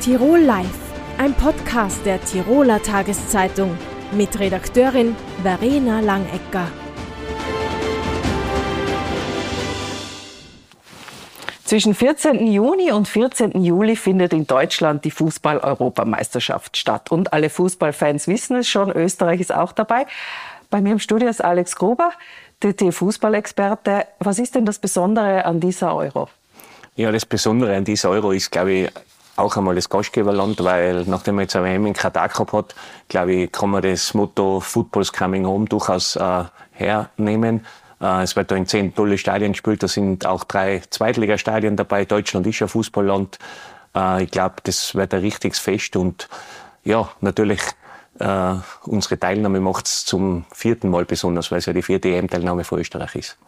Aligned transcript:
Tirol 0.00 0.38
Live, 0.38 0.78
ein 1.18 1.34
Podcast 1.34 2.06
der 2.06 2.24
Tiroler 2.24 2.80
Tageszeitung 2.80 3.76
mit 4.12 4.38
Redakteurin 4.38 5.16
Verena 5.42 5.98
Langecker. 5.98 6.68
Zwischen 11.64 11.94
14. 11.94 12.46
Juni 12.46 12.92
und 12.92 13.08
14. 13.08 13.64
Juli 13.64 13.96
findet 13.96 14.32
in 14.32 14.46
Deutschland 14.46 15.04
die 15.04 15.10
Fußball-Europameisterschaft 15.10 16.76
statt. 16.76 17.10
Und 17.10 17.32
alle 17.32 17.50
Fußballfans 17.50 18.28
wissen 18.28 18.58
es 18.58 18.68
schon, 18.68 18.92
Österreich 18.92 19.40
ist 19.40 19.52
auch 19.52 19.72
dabei. 19.72 20.06
Bei 20.70 20.80
mir 20.80 20.92
im 20.92 21.00
Studio 21.00 21.28
ist 21.28 21.42
Alex 21.42 21.74
Gruber, 21.74 22.12
DT-Fußballexperte. 22.62 24.06
Was 24.20 24.38
ist 24.38 24.54
denn 24.54 24.64
das 24.64 24.78
Besondere 24.78 25.44
an 25.44 25.58
dieser 25.58 25.92
Euro? 25.96 26.28
Ja, 26.94 27.10
das 27.10 27.26
Besondere 27.26 27.76
an 27.76 27.84
dieser 27.84 28.10
Euro 28.10 28.30
ist, 28.30 28.50
glaube 28.50 28.72
ich, 28.72 28.90
auch 29.38 29.56
einmal 29.56 29.74
das 29.74 29.88
Gastgeberland, 29.88 30.62
weil 30.64 31.04
nachdem 31.06 31.36
man 31.36 31.42
jetzt 31.42 31.56
eine 31.56 31.66
WM 31.66 31.86
in 31.86 31.94
Katar 31.94 32.28
gehabt 32.28 32.52
hat, 32.52 32.74
glaube 33.08 33.32
ich, 33.32 33.52
kann 33.52 33.70
man 33.70 33.82
das 33.82 34.14
Motto 34.14 34.60
Football's 34.60 35.12
Coming 35.12 35.46
Home 35.46 35.66
durchaus 35.66 36.16
äh, 36.16 36.44
hernehmen. 36.72 37.64
Äh, 38.00 38.22
es 38.22 38.36
wird 38.36 38.50
da 38.50 38.56
in 38.56 38.66
zehn 38.66 38.94
tolle 38.94 39.18
Stadien 39.18 39.52
gespielt, 39.52 39.82
da 39.82 39.88
sind 39.88 40.26
auch 40.26 40.44
drei 40.44 40.82
Zweitligastadien 40.90 41.76
dabei. 41.76 42.04
Deutschland 42.04 42.46
ist 42.46 42.60
ein 42.62 42.68
Fußballland. 42.68 43.38
Äh, 43.94 44.24
ich 44.24 44.30
glaube, 44.30 44.56
das 44.64 44.94
wird 44.94 45.14
ein 45.14 45.20
richtiges 45.20 45.58
Fest 45.58 45.96
und 45.96 46.28
ja, 46.84 47.08
natürlich 47.20 47.60
äh, 48.18 48.54
unsere 48.84 49.18
Teilnahme 49.18 49.60
macht 49.60 49.86
es 49.86 50.04
zum 50.04 50.44
vierten 50.52 50.90
Mal 50.90 51.04
besonders, 51.04 51.50
weil 51.50 51.58
es 51.58 51.66
ja 51.66 51.72
die 51.72 51.82
vierte 51.82 52.08
EM-Teilnahme 52.08 52.64
für 52.64 52.76
Österreich 52.76 53.14
ist. 53.14 53.38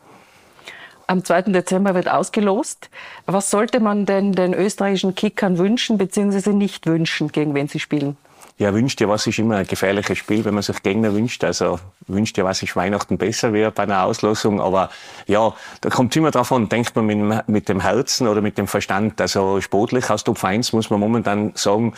Am 1.10 1.24
2. 1.24 1.42
Dezember 1.50 1.96
wird 1.96 2.08
ausgelost. 2.08 2.88
Was 3.26 3.50
sollte 3.50 3.80
man 3.80 4.06
denn 4.06 4.30
den 4.30 4.54
österreichischen 4.54 5.16
Kickern 5.16 5.58
wünschen 5.58 5.98
bzw. 5.98 6.52
nicht 6.52 6.86
wünschen, 6.86 7.32
gegen 7.32 7.52
wen 7.52 7.66
sie 7.66 7.80
spielen? 7.80 8.16
Ja, 8.58 8.72
wünscht 8.72 9.00
ja 9.00 9.08
was 9.08 9.26
ist 9.26 9.40
immer 9.40 9.56
ein 9.56 9.66
gefährliches 9.66 10.18
Spiel, 10.18 10.44
wenn 10.44 10.54
man 10.54 10.62
sich 10.62 10.80
Gegner 10.84 11.12
wünscht. 11.12 11.42
Also 11.42 11.80
wünscht 12.06 12.38
ja 12.38 12.44
was 12.44 12.62
ist 12.62 12.76
Weihnachten 12.76 13.18
besser 13.18 13.52
wäre 13.52 13.72
bei 13.72 13.82
einer 13.82 14.04
Auslosung. 14.04 14.60
Aber 14.60 14.88
ja, 15.26 15.52
da 15.80 15.90
kommt 15.90 16.14
immer 16.14 16.30
drauf 16.30 16.52
an, 16.52 16.68
denkt 16.68 16.94
man 16.94 17.06
mit, 17.06 17.48
mit 17.48 17.68
dem 17.68 17.80
Herzen 17.80 18.28
oder 18.28 18.40
mit 18.40 18.56
dem 18.56 18.68
Verstand. 18.68 19.20
Also 19.20 19.60
sportlich 19.60 20.10
aus 20.10 20.22
Top 20.22 20.44
1 20.44 20.72
muss 20.74 20.90
man 20.90 21.00
momentan 21.00 21.50
sagen, 21.56 21.92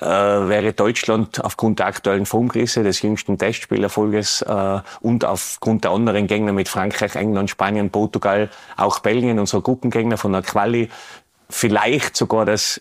äh, 0.00 0.06
wäre 0.06 0.72
Deutschland 0.72 1.44
aufgrund 1.44 1.78
der 1.78 1.86
aktuellen 1.86 2.26
Formkrise, 2.26 2.82
des 2.82 3.02
jüngsten 3.02 3.38
Testspielerfolges 3.38 4.42
äh, 4.42 4.80
und 5.00 5.24
aufgrund 5.24 5.84
der 5.84 5.90
anderen 5.90 6.26
Gegner 6.26 6.52
mit 6.52 6.68
Frankreich, 6.68 7.14
England, 7.14 7.50
Spanien, 7.50 7.90
Portugal, 7.90 8.50
auch 8.76 9.00
Belgien, 9.00 9.38
unsere 9.38 9.62
Gruppengegner 9.62 10.16
von 10.16 10.32
der 10.32 10.42
Quali, 10.42 10.90
vielleicht 11.50 12.16
sogar 12.16 12.46
das 12.46 12.80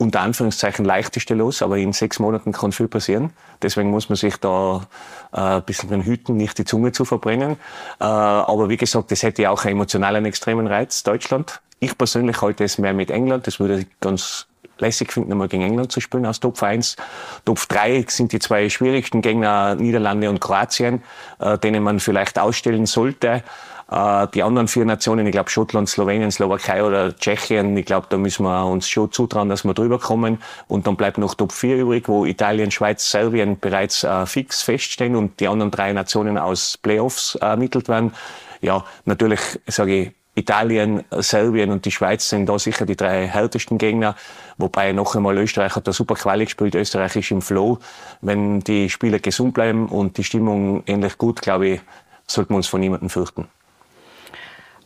unter 0.00 0.22
Anführungszeichen 0.22 0.84
leichteste 0.84 1.34
los, 1.34 1.60
aber 1.60 1.76
in 1.76 1.92
sechs 1.92 2.18
Monaten 2.18 2.52
kann 2.52 2.72
viel 2.72 2.88
passieren. 2.88 3.34
Deswegen 3.60 3.90
muss 3.90 4.08
man 4.08 4.16
sich 4.16 4.38
da 4.38 4.86
äh, 5.32 5.40
ein 5.40 5.62
bisschen 5.64 6.02
hüten, 6.02 6.38
nicht 6.38 6.56
die 6.56 6.64
Zunge 6.64 6.92
zu 6.92 7.04
verbrennen. 7.04 7.52
Äh, 8.00 8.04
aber 8.04 8.70
wie 8.70 8.78
gesagt, 8.78 9.10
das 9.10 9.22
hätte 9.22 9.42
ja 9.42 9.50
auch 9.50 9.64
einen 9.64 9.74
emotionalen 9.74 10.24
extremen 10.24 10.66
Reiz, 10.66 11.02
Deutschland. 11.02 11.60
Ich 11.80 11.98
persönlich 11.98 12.40
halte 12.40 12.64
es 12.64 12.78
mehr 12.78 12.94
mit 12.94 13.10
England. 13.10 13.46
Das 13.46 13.60
würde 13.60 13.86
ganz 14.00 14.46
lässig 14.80 15.12
finden, 15.12 15.32
einmal 15.32 15.48
gegen 15.48 15.62
England 15.62 15.92
zu 15.92 16.00
spielen 16.00 16.26
als 16.26 16.40
Top 16.40 16.62
1. 16.62 16.96
Top 17.44 17.58
3 17.68 18.04
sind 18.08 18.32
die 18.32 18.38
zwei 18.38 18.68
schwierigsten 18.68 19.22
Gegner 19.22 19.74
Niederlande 19.74 20.28
und 20.30 20.40
Kroatien, 20.40 21.02
äh, 21.38 21.58
denen 21.58 21.82
man 21.82 22.00
vielleicht 22.00 22.38
ausstellen 22.38 22.86
sollte. 22.86 23.42
Äh, 23.90 24.28
die 24.34 24.42
anderen 24.42 24.68
vier 24.68 24.84
Nationen, 24.84 25.26
ich 25.26 25.32
glaube 25.32 25.50
Schottland, 25.50 25.88
Slowenien, 25.88 26.30
Slowakei 26.30 26.84
oder 26.84 27.16
Tschechien, 27.16 27.76
ich 27.76 27.86
glaube, 27.86 28.06
da 28.08 28.16
müssen 28.16 28.44
wir 28.44 28.64
uns 28.66 28.88
schon 28.88 29.10
zutrauen, 29.10 29.48
dass 29.48 29.64
wir 29.64 29.74
drüber 29.74 29.98
kommen. 29.98 30.38
Und 30.68 30.86
dann 30.86 30.96
bleibt 30.96 31.18
noch 31.18 31.34
Top 31.34 31.52
4 31.52 31.76
übrig, 31.76 32.08
wo 32.08 32.24
Italien, 32.24 32.70
Schweiz, 32.70 33.10
Serbien 33.10 33.58
bereits 33.58 34.04
äh, 34.04 34.26
fix 34.26 34.62
feststehen 34.62 35.16
und 35.16 35.40
die 35.40 35.48
anderen 35.48 35.70
drei 35.70 35.92
Nationen 35.92 36.38
aus 36.38 36.78
Playoffs 36.78 37.34
ermittelt 37.34 37.88
werden. 37.88 38.12
Ja, 38.60 38.84
natürlich 39.06 39.40
sage 39.66 39.96
ich, 39.96 40.19
Italien, 40.34 41.04
Serbien 41.10 41.70
und 41.70 41.84
die 41.84 41.90
Schweiz 41.90 42.28
sind 42.28 42.46
da 42.46 42.58
sicher 42.58 42.86
die 42.86 42.96
drei 42.96 43.26
härtesten 43.26 43.78
Gegner. 43.78 44.14
Wobei 44.58 44.92
noch 44.92 45.14
einmal 45.16 45.36
Österreich 45.38 45.74
hat 45.74 45.88
da 45.88 45.92
super 45.92 46.14
Quali 46.14 46.44
gespielt. 46.44 46.74
Österreich 46.74 47.16
ist 47.16 47.30
im 47.30 47.42
Flow. 47.42 47.78
Wenn 48.20 48.60
die 48.60 48.88
Spieler 48.88 49.18
gesund 49.18 49.54
bleiben 49.54 49.88
und 49.88 50.16
die 50.18 50.24
Stimmung 50.24 50.82
ähnlich 50.86 51.18
gut, 51.18 51.42
glaube 51.42 51.68
ich, 51.68 51.80
sollten 52.26 52.52
wir 52.52 52.56
uns 52.56 52.68
von 52.68 52.80
niemandem 52.80 53.10
fürchten. 53.10 53.48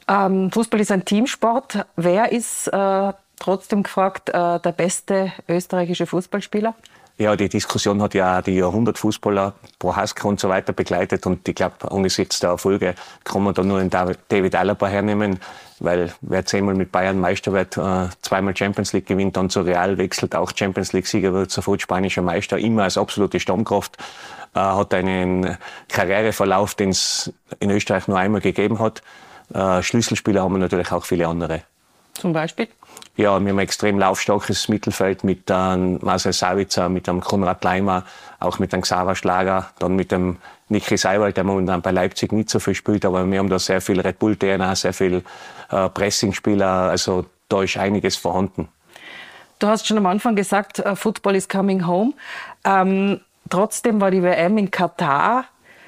Ähm, 0.08 0.50
Fußball 0.50 0.80
ist 0.80 0.92
ein 0.92 1.04
Teamsport. 1.04 1.86
Wer 1.96 2.32
ist 2.32 2.68
äh, 2.68 3.12
trotzdem 3.38 3.82
gefragt 3.82 4.30
äh, 4.30 4.60
der 4.60 4.72
beste 4.72 5.32
österreichische 5.48 6.06
Fußballspieler? 6.06 6.74
Ja, 7.16 7.36
die 7.36 7.48
Diskussion 7.48 8.02
hat 8.02 8.14
ja 8.14 8.38
auch 8.38 8.42
die 8.42 8.56
Jahrhundertfußballer, 8.56 9.54
Prohaska 9.78 10.26
und 10.26 10.40
so 10.40 10.48
weiter 10.48 10.72
begleitet. 10.72 11.26
Und 11.26 11.48
ich 11.48 11.54
glaube, 11.54 11.90
angesichts 11.92 12.40
der 12.40 12.50
Erfolge 12.50 12.96
kann 13.22 13.44
man 13.44 13.54
da 13.54 13.62
nur 13.62 13.78
den 13.78 13.88
David 13.88 14.54
Alaba 14.56 14.88
hernehmen, 14.88 15.38
weil 15.78 16.12
wer 16.22 16.44
zehnmal 16.44 16.74
mit 16.74 16.90
Bayern 16.90 17.20
Meister 17.20 17.52
wird, 17.52 17.76
äh, 17.76 18.08
zweimal 18.22 18.56
Champions 18.56 18.92
League 18.92 19.06
gewinnt, 19.06 19.36
dann 19.36 19.48
zu 19.48 19.60
Real 19.60 19.96
wechselt, 19.96 20.34
auch 20.34 20.50
Champions 20.56 20.92
League-Sieger 20.92 21.32
wird, 21.32 21.52
sofort 21.52 21.82
spanischer 21.82 22.22
Meister, 22.22 22.58
immer 22.58 22.82
als 22.82 22.98
absolute 22.98 23.38
Stammkraft, 23.38 23.96
äh, 24.54 24.58
hat 24.58 24.92
einen 24.92 25.56
Karriereverlauf, 25.88 26.74
den 26.74 26.90
es 26.90 27.32
in 27.60 27.70
Österreich 27.70 28.08
nur 28.08 28.18
einmal 28.18 28.40
gegeben 28.40 28.80
hat. 28.80 29.02
Äh, 29.52 29.82
Schlüsselspieler 29.82 30.42
haben 30.42 30.54
wir 30.54 30.58
natürlich 30.58 30.90
auch 30.90 31.04
viele 31.04 31.28
andere. 31.28 31.62
Zum 32.14 32.32
Beispiel? 32.32 32.68
Ja, 33.16 33.38
wir 33.38 33.48
haben 33.48 33.48
ein 33.48 33.58
extrem 33.60 33.98
laufstarkes 33.98 34.68
Mittelfeld 34.68 35.22
mit 35.22 35.48
einem 35.48 36.00
Marcel 36.02 36.32
Savitzer, 36.32 36.88
mit 36.88 37.08
einem 37.08 37.20
Konrad 37.20 37.62
Leimer, 37.62 38.04
auch 38.40 38.58
mit 38.58 38.74
einem 38.74 38.82
Xaver 38.82 39.14
Schlager, 39.14 39.70
dann 39.78 39.94
mit 39.94 40.10
dem 40.10 40.38
Niki 40.68 40.96
Seiwald, 40.96 41.36
der 41.36 41.44
momentan 41.44 41.80
bei 41.80 41.92
Leipzig 41.92 42.32
nicht 42.32 42.50
so 42.50 42.58
viel 42.58 42.74
spielt, 42.74 43.04
aber 43.04 43.30
wir 43.30 43.38
haben 43.38 43.48
da 43.48 43.60
sehr 43.60 43.80
viel 43.80 44.00
Red 44.00 44.18
Bull 44.18 44.34
DNA, 44.34 44.74
sehr 44.74 44.92
viel 44.92 45.22
äh, 45.70 45.88
Pressing-Spieler, 45.90 46.66
also 46.66 47.26
da 47.48 47.62
ist 47.62 47.76
einiges 47.76 48.16
vorhanden. 48.16 48.68
Du 49.60 49.68
hast 49.68 49.86
schon 49.86 49.98
am 49.98 50.06
Anfang 50.06 50.34
gesagt, 50.34 50.80
uh, 50.80 50.96
Football 50.96 51.36
is 51.36 51.48
coming 51.48 51.86
home. 51.86 52.14
Ähm, 52.64 53.20
trotzdem 53.48 54.00
war 54.00 54.10
die 54.10 54.22
WM 54.22 54.58
in 54.58 54.70
Katar 54.72 55.44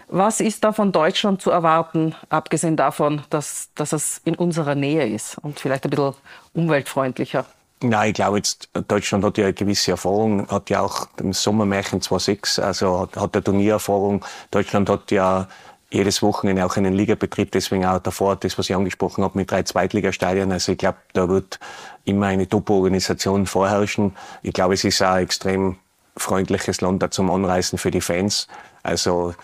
was 0.09 0.41
ist 0.41 0.65
da 0.65 0.73
von 0.73 0.93
Deutschland 0.93 1.43
zu 1.43 1.51
erwarten, 1.51 2.15
abgesehen 2.29 2.77
davon, 2.77 3.23
dass, 3.31 3.71
dass 3.75 3.93
es 3.93 4.21
in 4.25 4.35
unserer 4.37 4.75
Nähe 4.75 5.07
ist 5.07 5.39
und 5.39 5.59
vielleicht 5.59 5.85
ein 5.85 5.91
bisschen 5.91 6.15
umweltfreundlicher? 6.55 7.45
Nein, 7.83 8.09
ich 8.09 8.15
glaube 8.15 8.39
jetzt, 8.39 8.71
Deutschland 8.89 9.25
hat 9.25 9.37
ja 9.37 9.45
eine 9.45 9.53
gewisse 9.53 9.91
Erfahrung, 9.91 10.49
hat 10.49 10.71
ja 10.71 10.81
auch 10.81 11.09
im 11.19 11.33
Sommermärchen 11.33 12.01
2006, 12.01 12.59
also 12.59 13.01
hat, 13.01 13.17
hat 13.17 13.35
eine 13.35 13.45
Turniererfahrung. 13.45 14.25
Deutschland 14.51 14.89
hat 14.89 15.11
ja 15.11 15.47
jedes 15.91 16.23
Wochenende 16.23 16.65
auch 16.65 16.77
einen 16.77 16.95
Ligabetrieb, 16.95 17.53
deswegen 17.53 17.85
auch 17.85 17.99
davor 17.99 18.37
das, 18.37 18.59
was 18.59 18.71
ich 18.71 18.77
angesprochen 18.77 19.23
habe, 19.23 19.39
mit 19.39 19.51
drei 19.51 19.63
Zweitligastadien. 19.63 20.51
Also 20.53 20.73
ich 20.73 20.79
glaube, 20.79 20.99
da 21.13 21.29
wird 21.29 21.61
immer 22.05 22.27
eine 22.27 22.49
Top-Organisation 22.49 23.47
vorherrschen. 23.47 24.17
Ich 24.43 24.53
glaube, 24.53 24.75
es 24.75 24.85
ist 24.85 25.03
auch 25.03 25.11
ein 25.11 25.25
extrem 25.25 25.77
freundliches 26.17 26.81
Land 26.81 27.03
da 27.03 27.11
zum 27.11 27.31
Anreisen 27.31 27.79
für 27.79 27.91
die 27.91 28.01
Fans. 28.01 28.49
Also 28.83 29.35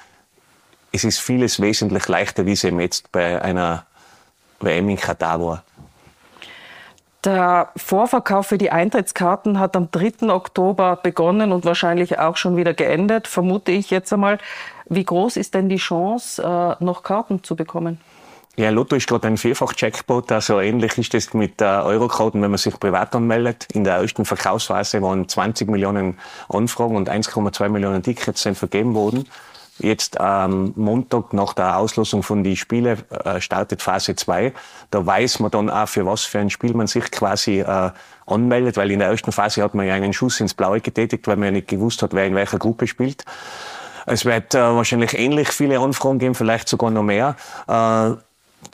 es 0.93 1.05
ist 1.05 1.19
vieles 1.19 1.61
wesentlich 1.61 2.07
leichter, 2.09 2.47
wie 2.47 2.53
es 2.53 2.65
eben 2.65 2.81
jetzt 2.81 3.11
bei 3.13 3.41
einer 3.41 3.87
WM 4.61 4.89
in 4.91 4.97
Katar 4.97 5.41
war. 5.41 5.65
Der 7.25 7.71
Vorverkauf 7.77 8.49
für 8.49 8.59
die 8.59 8.73
Eintrittskarten 8.73 9.61
hat 9.61 9.77
am 9.77 9.89
3. 9.93 10.29
Oktober 10.29 10.97
begonnen 10.97 11.53
und 11.53 11.65
wahrscheinlich 11.65 12.19
auch 12.19 12.37
schon 12.37 12.57
wieder 12.57 12.75
geendet, 12.75 13.29
vermute 13.29 13.71
ich 13.71 13.91
jetzt 13.91 14.13
einmal. 14.13 14.39
Wie 14.87 15.05
groß 15.05 15.37
ist 15.37 15.55
denn 15.55 15.69
die 15.69 15.77
Chance, 15.77 16.43
äh, 16.43 16.85
noch 16.85 17.05
Karten 17.05 17.45
zu 17.45 17.55
bekommen? 17.55 18.01
Ja, 18.57 18.69
Lotto 18.69 18.97
ist 18.97 19.07
gerade 19.07 19.29
ein 19.29 19.39
Vierfach-Jackpot, 19.39 20.31
also 20.31 20.61
ähnlich 20.61 20.99
ist 20.99 21.15
das 21.15 21.33
mit 21.33 21.61
der 21.61 21.87
Eurokarten, 21.87 22.43
wenn 22.43 22.51
man 22.51 22.59
sich 22.59 22.79
privat 22.79 23.15
anmeldet. 23.15 23.67
In 23.73 23.85
der 23.85 23.95
ersten 23.95 24.27
Verkaufsphase 24.27 25.01
waren 25.01 25.27
20 25.27 25.71
Millionen 25.71 26.19
Anfragen 26.51 26.97
und 26.97 27.09
1,2 27.09 27.71
Millionen 27.71 28.03
Tickets 28.03 28.43
sind 28.43 28.59
vergeben 28.59 28.95
worden. 28.95 29.27
Jetzt 29.79 30.21
am 30.21 30.73
Montag 30.77 31.33
nach 31.33 31.55
der 31.55 31.79
Auslosung 31.79 32.23
von 32.23 32.45
die 32.45 32.57
Spiele 32.57 32.99
äh, 33.25 33.41
startet 33.41 33.81
Phase 33.81 34.15
2. 34.15 34.53
Da 34.91 35.07
weiß 35.07 35.41
man 35.41 35.51
dann 35.51 35.71
auch, 35.71 35.89
für 35.89 36.05
was 36.05 36.23
für 36.23 36.41
ein 36.41 36.51
Spiel 36.51 36.75
man 36.75 36.87
sich 36.87 37.11
quasi 37.11 37.61
äh, 37.61 37.91
anmeldet, 38.27 38.77
weil 38.77 38.91
in 38.91 38.99
der 38.99 39.09
ersten 39.09 39.33
Phase 39.33 39.63
hat 39.63 39.75
man 39.75 39.87
ja 39.87 39.95
einen 39.95 40.13
Schuss 40.13 40.41
ins 40.41 40.55
Blaue 40.55 40.81
getätigt, 40.81 41.27
weil 41.27 41.37
man 41.37 41.47
ja 41.47 41.51
nicht 41.53 41.69
gewusst 41.69 42.03
hat, 42.03 42.13
wer 42.13 42.27
in 42.27 42.35
welcher 42.35 42.59
Gruppe 42.59 42.87
spielt. 42.87 43.25
Es 44.07 44.25
wird 44.25 44.55
äh, 44.55 44.59
wahrscheinlich 44.59 45.19
ähnlich 45.19 45.49
viele 45.49 45.79
Anfragen 45.79 46.19
geben, 46.19 46.35
vielleicht 46.35 46.69
sogar 46.69 46.91
noch 46.91 47.03
mehr. 47.03 47.37
Äh, 47.67 48.11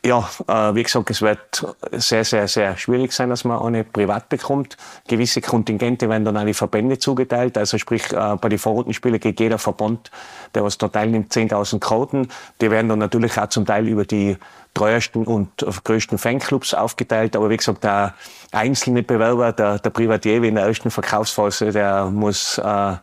ja, 0.04 0.28
äh, 0.46 0.74
wie 0.74 0.82
gesagt, 0.82 1.10
es 1.10 1.22
wird 1.22 1.66
sehr, 1.92 2.24
sehr, 2.24 2.46
sehr 2.46 2.76
schwierig 2.76 3.12
sein, 3.12 3.30
dass 3.30 3.44
man 3.44 3.60
eine 3.60 3.84
privat 3.84 4.28
bekommt. 4.28 4.76
Gewisse 5.06 5.40
Kontingente 5.40 6.08
werden 6.08 6.24
dann 6.24 6.36
an 6.36 6.46
die 6.46 6.54
Verbände 6.54 6.98
zugeteilt. 6.98 7.58
Also 7.58 7.78
sprich, 7.78 8.12
äh, 8.12 8.36
bei 8.40 8.48
den 8.48 8.58
Vorrundenspielen 8.58 9.18
geht 9.18 9.40
jeder 9.40 9.58
Verband, 9.58 10.10
der 10.54 10.62
was 10.62 10.78
da 10.78 10.88
teilnimmt, 10.88 11.32
10.000 11.32 11.80
Karten. 11.80 12.28
Die 12.60 12.70
werden 12.70 12.88
dann 12.88 12.98
natürlich 12.98 13.38
auch 13.38 13.48
zum 13.48 13.66
Teil 13.66 13.88
über 13.88 14.04
die 14.04 14.36
treuesten 14.74 15.26
und 15.26 15.50
größten 15.84 16.18
Fanclubs 16.18 16.74
aufgeteilt. 16.74 17.34
Aber 17.34 17.50
wie 17.50 17.56
gesagt, 17.56 17.82
der 17.82 18.14
einzelne 18.52 19.02
Bewerber, 19.02 19.52
der, 19.52 19.78
der 19.78 19.90
Privatier 19.90 20.42
wie 20.42 20.48
in 20.48 20.54
der 20.54 20.66
ersten 20.66 20.90
Verkaufsphase, 20.90 21.72
der 21.72 22.06
muss 22.06 22.58
äh, 22.58 22.96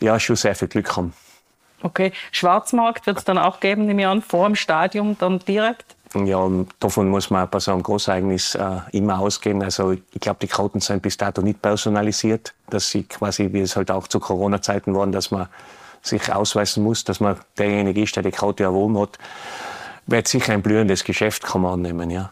ja 0.00 0.20
schon 0.20 0.36
sehr 0.36 0.54
viel 0.54 0.68
Glück 0.68 0.96
haben. 0.96 1.14
Okay, 1.82 2.12
Schwarzmarkt 2.32 3.06
wird 3.06 3.18
es 3.18 3.24
dann 3.24 3.38
auch 3.38 3.60
geben, 3.60 3.86
nehme 3.86 4.02
ich 4.02 4.08
an, 4.08 4.22
vor 4.22 4.46
dem 4.46 4.56
Stadion 4.56 5.16
dann 5.18 5.38
direkt? 5.40 5.93
Ja, 6.14 6.36
und 6.38 6.68
davon 6.78 7.08
muss 7.08 7.30
man 7.30 7.48
bei 7.48 7.58
so 7.58 7.72
einem 7.72 7.82
Großereignis 7.82 8.54
äh, 8.54 8.80
immer 8.92 9.18
ausgehen. 9.18 9.62
Also 9.62 9.92
ich 9.92 10.20
glaube, 10.20 10.38
die 10.40 10.46
Karten 10.46 10.80
sind 10.80 11.02
bis 11.02 11.16
dato 11.16 11.42
nicht 11.42 11.60
personalisiert, 11.60 12.54
dass 12.70 12.88
sie 12.90 13.02
quasi, 13.02 13.52
wie 13.52 13.60
es 13.60 13.76
halt 13.76 13.90
auch 13.90 14.06
zu 14.06 14.20
Corona-Zeiten 14.20 14.94
waren, 14.94 15.10
dass 15.10 15.30
man 15.30 15.48
sich 16.02 16.32
ausweisen 16.32 16.84
muss, 16.84 17.04
dass 17.04 17.20
man 17.20 17.36
derjenige 17.58 18.02
ist, 18.02 18.14
der 18.14 18.22
die 18.22 18.30
Karte 18.30 18.62
erworben 18.62 18.98
hat. 18.98 19.18
Wird 20.06 20.28
sicher 20.28 20.52
ein 20.52 20.62
blühendes 20.62 21.02
Geschäft, 21.02 21.42
kann 21.42 21.62
man 21.62 21.74
annehmen, 21.74 22.10
ja. 22.10 22.30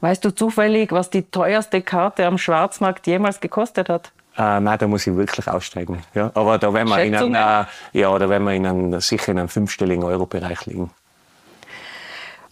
Weißt 0.00 0.24
du 0.24 0.30
zufällig, 0.30 0.92
was 0.92 1.10
die 1.10 1.22
teuerste 1.22 1.82
Karte 1.82 2.26
am 2.26 2.38
Schwarzmarkt 2.38 3.06
jemals 3.06 3.40
gekostet 3.40 3.88
hat? 3.88 4.12
Äh, 4.36 4.60
nein, 4.60 4.78
da 4.78 4.86
muss 4.86 5.04
ich 5.06 5.16
wirklich 5.16 5.48
aussteigen. 5.48 6.02
Ja, 6.14 6.30
aber 6.34 6.58
da 6.58 6.72
werden 6.72 6.88
wir, 6.88 7.02
in 7.02 7.14
einem, 7.16 7.34
äh, 7.34 7.64
ja, 7.98 8.16
da 8.16 8.28
werden 8.28 8.44
wir 8.44 8.54
in 8.54 8.66
einem, 8.66 9.00
sicher 9.00 9.32
in 9.32 9.40
einem 9.40 9.48
fünfstelligen 9.48 10.04
Euro-Bereich 10.04 10.66
liegen. 10.66 10.90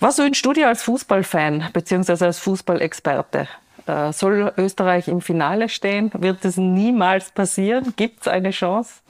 Was 0.07 0.19
wünschst 0.19 0.47
du 0.47 0.53
dir 0.53 0.69
als 0.69 0.85
Fußballfan 0.85 1.71
bzw. 1.73 2.27
als 2.27 2.39
Fußballexperte? 2.39 3.49
Äh, 3.87 4.13
soll 4.13 4.53
Österreich 4.57 5.09
im 5.09 5.21
Finale 5.21 5.69
stehen? 5.69 6.13
Wird 6.15 6.45
es 6.45 6.57
niemals 6.57 7.33
passieren? 7.33 7.93
Gibt 7.97 8.21
es 8.21 8.29
eine 8.29 8.53
Chance? 8.53 9.01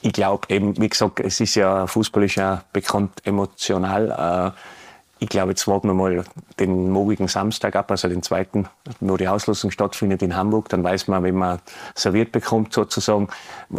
Ich 0.00 0.14
glaube 0.14 0.46
eben, 0.48 0.74
wie 0.80 0.88
gesagt, 0.88 1.20
es 1.20 1.40
ist 1.40 1.56
ja, 1.56 1.86
Fußball 1.86 2.22
ist 2.22 2.36
ja 2.36 2.64
bekannt 2.72 3.20
emotional. 3.24 4.54
Äh, 4.56 5.22
ich 5.22 5.28
glaube, 5.28 5.50
jetzt 5.50 5.68
warten 5.68 5.88
wir 5.88 5.94
mal 5.94 6.24
den 6.58 6.88
morgigen 6.88 7.28
Samstag 7.28 7.76
ab, 7.76 7.90
also 7.90 8.08
den 8.08 8.22
zweiten, 8.22 8.66
wo 9.00 9.18
die 9.18 9.28
Auslosung 9.28 9.70
stattfindet 9.70 10.22
in 10.22 10.36
Hamburg. 10.36 10.70
Dann 10.70 10.82
weiß 10.82 11.08
man, 11.08 11.22
wenn 11.22 11.34
man 11.34 11.58
serviert 11.94 12.32
bekommt 12.32 12.72
sozusagen. 12.72 13.28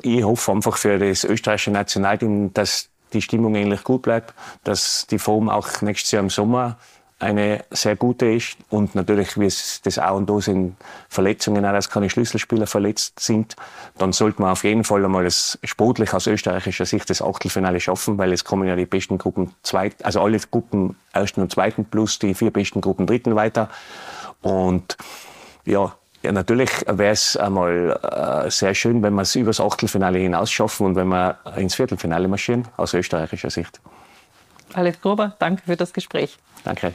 Ich 0.04 0.24
hoffe 0.24 0.52
einfach 0.52 0.78
für 0.78 1.00
das 1.00 1.24
österreichische 1.24 1.72
Nationalteam, 1.72 2.54
dass 2.54 2.90
die 3.14 3.22
Stimmung 3.22 3.56
eigentlich 3.56 3.84
gut 3.84 4.02
bleibt, 4.02 4.34
dass 4.64 5.08
die 5.08 5.20
Form 5.20 5.50
auch 5.50 5.82
nächstes 5.82 6.12
Jahr 6.12 6.24
im 6.24 6.30
Sommer 6.30 6.78
eine 7.20 7.64
sehr 7.72 7.96
gute 7.96 8.28
ist. 8.28 8.58
Und 8.70 8.94
natürlich, 8.94 9.40
wie 9.40 9.46
es 9.46 9.82
das 9.82 9.98
auch 9.98 10.18
und 10.18 10.30
O 10.30 10.40
sind, 10.40 10.76
Verletzungen, 11.10 11.66
auch 11.66 11.72
dass 11.72 11.90
keine 11.90 12.10
Schlüsselspieler 12.10 12.68
verletzt 12.68 13.20
sind, 13.20 13.56
dann 13.98 14.14
sollte 14.14 14.42
man 14.42 14.52
auf 14.52 14.64
jeden 14.64 14.84
Fall 14.84 15.04
einmal 15.04 15.24
das 15.24 15.58
sportlich 15.64 16.14
aus 16.14 16.28
österreichischer 16.28 16.86
Sicht 16.86 17.10
das 17.10 17.22
Achtelfinale 17.22 17.80
schaffen, 17.80 18.18
weil 18.18 18.34
es 18.34 18.44
kommen 18.44 18.68
ja 18.68 18.76
die 18.76 18.86
besten 18.86 19.18
Gruppen 19.18 19.54
zweit, 19.64 20.06
also 20.06 20.22
alle 20.22 20.40
Gruppen 20.40 20.96
ersten 21.12 21.42
und 21.42 21.52
zweiten 21.52 21.86
plus 21.86 22.20
die 22.20 22.36
vier 22.36 22.52
besten 22.52 22.82
Gruppen 22.82 23.08
dritten 23.08 23.36
weiter. 23.36 23.70
Und 24.42 24.96
ja, 25.66 25.94
ja, 26.28 26.34
natürlich 26.34 26.70
wäre 26.88 27.14
es 27.14 27.38
einmal 27.38 27.98
äh, 28.04 28.52
sehr 28.52 28.76
schön, 28.76 29.02
wenn 29.02 29.14
wir 29.14 29.22
es 29.22 29.34
übers 29.36 29.62
Achtelfinale 29.62 30.20
hinaus 30.20 30.52
schaffen 30.52 30.86
und 30.86 30.96
wenn 30.98 31.08
wir 31.08 31.38
ins 31.56 31.76
Viertelfinale 31.76 32.28
marschieren, 32.28 32.68
aus 32.76 32.94
österreichischer 32.94 33.50
Sicht. 33.50 33.80
Alex 34.74 35.00
Gruber, 35.00 35.38
danke 35.40 35.64
für 35.66 35.78
das 35.78 35.94
Gespräch. 35.94 36.38
Danke. 36.66 36.94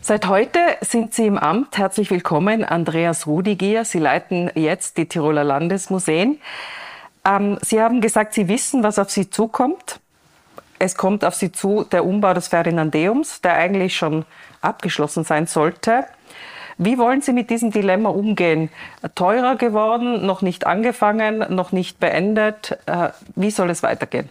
Seit 0.00 0.26
heute 0.26 0.58
sind 0.80 1.14
Sie 1.14 1.26
im 1.26 1.38
Amt. 1.38 1.78
Herzlich 1.78 2.10
willkommen, 2.10 2.64
Andreas 2.64 3.28
Rudigier. 3.28 3.84
Sie 3.84 4.00
leiten 4.00 4.50
jetzt 4.56 4.96
die 4.96 5.06
Tiroler 5.06 5.44
Landesmuseen. 5.44 6.40
Ähm, 7.24 7.58
Sie 7.62 7.80
haben 7.80 8.00
gesagt, 8.00 8.34
Sie 8.34 8.48
wissen, 8.48 8.82
was 8.82 8.98
auf 8.98 9.10
Sie 9.10 9.30
zukommt. 9.30 10.00
Es 10.80 10.96
kommt 10.96 11.24
auf 11.24 11.36
Sie 11.36 11.52
zu 11.52 11.84
der 11.84 12.04
Umbau 12.04 12.34
des 12.34 12.48
Ferdinandeums, 12.48 13.40
der 13.40 13.54
eigentlich 13.54 13.96
schon 13.96 14.26
abgeschlossen 14.60 15.22
sein 15.22 15.46
sollte. 15.46 16.06
Wie 16.78 16.98
wollen 16.98 17.20
Sie 17.22 17.32
mit 17.32 17.50
diesem 17.50 17.70
Dilemma 17.70 18.08
umgehen? 18.08 18.68
Teurer 19.14 19.56
geworden, 19.56 20.26
noch 20.26 20.42
nicht 20.42 20.66
angefangen, 20.66 21.44
noch 21.54 21.72
nicht 21.72 22.00
beendet. 22.00 22.78
Äh, 22.86 23.10
wie 23.36 23.50
soll 23.50 23.70
es 23.70 23.82
weitergehen? 23.82 24.28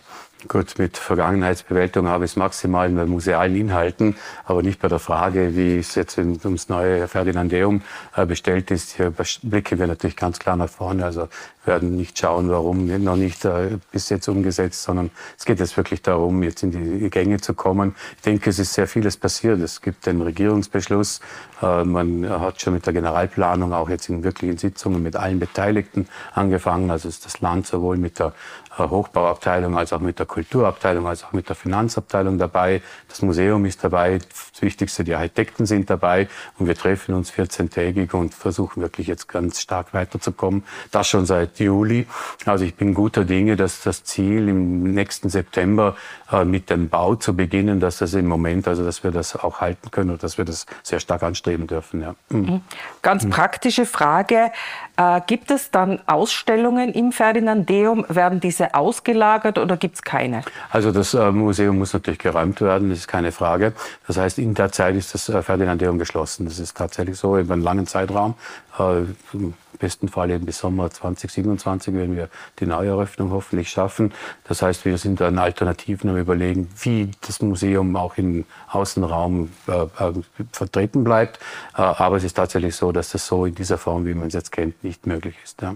Gut, 0.47 0.77
mit 0.77 0.97
Vergangenheitsbewältigung 0.97 2.09
habe 2.09 2.25
ich 2.25 2.31
es 2.31 2.35
maximal 2.35 2.89
bei 2.89 3.05
musealen 3.05 3.55
Inhalten, 3.55 4.17
aber 4.43 4.61
nicht 4.61 4.81
bei 4.81 4.89
der 4.89 4.99
Frage, 4.99 5.55
wie 5.55 5.77
es 5.77 5.95
jetzt 5.95 6.17
ums 6.17 6.67
neue 6.67 7.07
Ferdinandeum 7.07 7.81
äh, 8.15 8.25
bestellt 8.25 8.69
ist. 8.69 8.97
Hier 8.97 9.13
blicken 9.43 9.79
wir 9.79 9.87
natürlich 9.87 10.17
ganz 10.17 10.39
klar 10.39 10.57
nach 10.57 10.69
vorne. 10.69 11.05
Also 11.05 11.29
werden 11.65 11.95
nicht 11.95 12.17
schauen, 12.19 12.49
warum 12.49 12.85
noch 13.03 13.15
nicht 13.15 13.45
äh, 13.45 13.77
bis 13.91 14.09
jetzt 14.09 14.27
umgesetzt, 14.27 14.83
sondern 14.83 15.11
es 15.37 15.45
geht 15.45 15.59
jetzt 15.59 15.77
wirklich 15.77 16.01
darum, 16.01 16.43
jetzt 16.43 16.63
in 16.63 16.71
die 16.71 17.09
Gänge 17.09 17.39
zu 17.39 17.53
kommen. 17.53 17.95
Ich 18.17 18.23
denke, 18.23 18.49
es 18.49 18.59
ist 18.59 18.73
sehr 18.73 18.87
vieles 18.87 19.17
passiert. 19.17 19.59
Es 19.61 19.81
gibt 19.81 20.05
den 20.05 20.21
Regierungsbeschluss. 20.21 21.21
Äh, 21.61 21.83
man 21.83 22.29
hat 22.29 22.61
schon 22.61 22.73
mit 22.73 22.85
der 22.85 22.93
Generalplanung 22.93 23.73
auch 23.73 23.89
jetzt 23.89 24.09
in 24.09 24.23
wirklichen 24.23 24.57
Sitzungen 24.57 25.01
mit 25.01 25.15
allen 25.15 25.39
Beteiligten 25.39 26.07
angefangen. 26.33 26.91
Also 26.91 27.07
ist 27.07 27.25
das 27.25 27.41
Land 27.41 27.67
sowohl 27.67 27.97
mit 27.97 28.19
der 28.19 28.33
äh, 28.77 28.83
Hochbauabteilung 28.83 29.77
als 29.77 29.93
auch 29.93 29.99
mit 29.99 30.19
der 30.19 30.25
Kulturabteilung 30.25 31.07
als 31.07 31.23
auch 31.23 31.31
mit 31.31 31.47
der 31.47 31.55
Finanzabteilung 31.55 32.37
dabei. 32.37 32.81
Das 33.07 33.21
Museum 33.21 33.65
ist 33.65 33.83
dabei. 33.83 34.17
Das 34.17 34.61
Wichtigste, 34.61 35.03
die 35.03 35.15
Architekten 35.15 35.65
sind 35.65 35.89
dabei. 35.89 36.27
Und 36.57 36.67
wir 36.67 36.75
treffen 36.75 37.15
uns 37.15 37.31
14-tägig 37.31 38.13
und 38.13 38.33
versuchen 38.33 38.81
wirklich 38.81 39.07
jetzt 39.07 39.27
ganz 39.27 39.61
stark 39.61 39.93
weiterzukommen. 39.93 40.63
Das 40.91 41.07
schon 41.07 41.25
seit 41.25 41.52
Juli. 41.59 42.07
Also 42.45 42.65
ich 42.65 42.75
bin 42.75 42.93
guter 42.93 43.25
Dinge, 43.25 43.55
dass 43.55 43.81
das 43.81 44.03
Ziel 44.03 44.49
im 44.49 44.93
nächsten 44.93 45.29
September 45.29 45.95
äh, 46.31 46.45
mit 46.45 46.69
dem 46.69 46.89
Bau 46.89 47.15
zu 47.15 47.35
beginnen, 47.35 47.79
dass 47.79 47.99
das 47.99 48.13
im 48.13 48.27
Moment, 48.27 48.67
also 48.67 48.83
dass 48.83 49.03
wir 49.03 49.11
das 49.11 49.35
auch 49.35 49.61
halten 49.61 49.91
können 49.91 50.11
und 50.11 50.23
dass 50.23 50.37
wir 50.37 50.45
das 50.45 50.65
sehr 50.81 50.99
stark 50.99 51.23
anstreben 51.23 51.67
dürfen. 51.67 52.01
Ja. 52.01 52.15
Mhm. 52.29 52.39
mhm. 52.39 52.61
Ganz 53.01 53.29
praktische 53.29 53.85
Frage. 53.85 54.51
Äh, 54.95 55.21
gibt 55.25 55.51
es 55.51 55.71
dann 55.71 55.99
Ausstellungen 56.05 56.93
im 56.93 57.11
Ferdinandeum? 57.11 58.05
Werden 58.09 58.39
diese 58.39 58.75
ausgelagert 58.75 59.57
oder 59.57 59.77
gibt 59.77 59.95
es 59.95 60.01
keine? 60.03 60.43
Also 60.69 60.91
das 60.91 61.13
äh, 61.13 61.31
Museum 61.31 61.77
muss 61.79 61.93
natürlich 61.93 62.19
geräumt 62.19 62.61
werden, 62.61 62.89
das 62.89 62.99
ist 62.99 63.07
keine 63.07 63.31
Frage. 63.31 63.73
Das 64.07 64.17
heißt, 64.17 64.37
in 64.37 64.53
der 64.53 64.71
Zeit 64.71 64.95
ist 64.95 65.13
das 65.13 65.29
äh, 65.29 65.41
Ferdinandeum 65.41 65.97
geschlossen. 65.97 66.45
Das 66.45 66.59
ist 66.59 66.77
tatsächlich 66.77 67.17
so 67.17 67.37
über 67.37 67.53
einen 67.53 67.63
langen 67.63 67.87
Zeitraum. 67.87 68.35
Im 69.83 69.87
besten 69.87 70.07
Fall 70.07 70.39
bis 70.39 70.59
Sommer 70.59 70.89
2027 70.89 71.93
werden 71.93 72.15
wir 72.15 72.29
die 72.59 72.65
Neueröffnung 72.65 73.31
hoffentlich 73.31 73.69
schaffen. 73.69 74.13
Das 74.45 74.61
heißt, 74.61 74.85
wir 74.85 74.97
sind 74.97 75.21
an 75.21 75.37
Alternativen 75.37 76.09
am 76.09 76.15
überlegen, 76.15 76.69
wie 76.83 77.11
das 77.19 77.41
Museum 77.41 77.97
auch 77.97 78.15
im 78.15 78.45
Außenraum 78.69 79.51
äh, 79.67 79.73
äh, 79.73 80.13
vertreten 80.53 81.03
bleibt. 81.03 81.37
Äh, 81.75 81.81
aber 81.81 82.15
es 82.15 82.23
ist 82.23 82.35
tatsächlich 82.35 82.77
so, 82.77 82.93
dass 82.93 83.11
das 83.11 83.27
so 83.27 83.45
in 83.45 83.55
dieser 83.55 83.77
Form, 83.77 84.05
wie 84.05 84.13
man 84.13 84.27
es 84.27 84.33
jetzt 84.35 84.53
kennt, 84.53 84.81
nicht 84.85 85.05
möglich 85.05 85.35
ist. 85.43 85.61
Ja. 85.61 85.75